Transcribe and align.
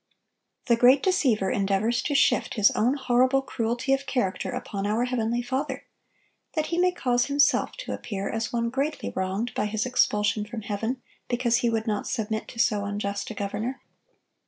The 0.65 0.75
great 0.75 1.03
deceiver 1.03 1.51
endeavors 1.51 2.01
to 2.01 2.15
shift 2.15 2.55
his 2.55 2.71
own 2.71 2.95
horrible 2.95 3.43
cruelty 3.43 3.93
of 3.93 4.07
character 4.07 4.49
upon 4.49 4.87
our 4.87 5.05
heavenly 5.05 5.43
Father, 5.43 5.85
that 6.55 6.65
he 6.73 6.79
may 6.79 6.91
cause 6.91 7.27
himself 7.27 7.73
to 7.77 7.93
appear 7.93 8.27
as 8.27 8.51
one 8.51 8.71
greatly 8.71 9.13
wronged 9.15 9.53
by 9.53 9.67
his 9.67 9.85
expulsion 9.85 10.43
from 10.43 10.61
heaven 10.63 11.03
because 11.29 11.57
he 11.57 11.69
would 11.69 11.85
not 11.85 12.07
submit 12.07 12.47
to 12.47 12.57
so 12.57 12.83
unjust 12.83 13.29
a 13.29 13.35
governor. 13.35 13.79